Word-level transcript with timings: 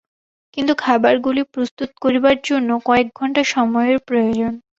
কিন্তু 0.57 0.73
খাবারগুলি 0.77 1.41
প্রস্তুত 1.53 1.89
করিবার 2.03 2.37
জন্য 2.43 2.69
কয়েক 2.87 3.07
ঘণ্টা 3.15 3.41
সময়ের 3.53 3.97
প্রয়োজন। 4.07 4.53